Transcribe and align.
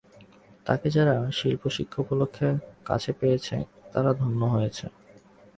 তাঁকে 0.65 0.87
যারা 0.89 1.15
শিল্পশিক্ষা 1.31 1.97
উপলক্ষে 2.03 2.47
কাছে 2.85 3.11
পেয়েছে 3.19 3.55
তারা 3.93 4.11
ধন্য 4.13 4.41
হয়েছে। 4.45 4.85